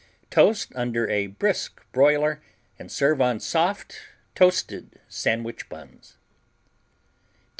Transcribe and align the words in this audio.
Toast 0.31 0.71
under 0.73 1.07
a 1.11 1.27
brisk 1.27 1.85
boiler 1.91 2.41
and 2.79 2.91
serve 2.91 3.21
on 3.21 3.39
soft, 3.39 4.01
toasted 4.33 4.99
sandwich 5.07 5.69
buns. 5.69 6.17